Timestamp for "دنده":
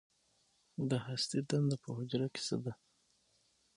1.49-1.75